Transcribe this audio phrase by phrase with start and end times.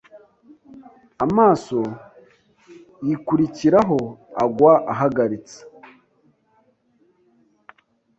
[1.25, 1.79] Amaso
[3.05, 3.97] yikurikiraho
[4.43, 5.57] agwa ahagaritse